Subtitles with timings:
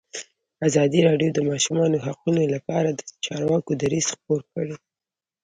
[0.67, 4.75] ازادي راډیو د د ماشومانو حقونه لپاره د چارواکو دریځ خپور کړی.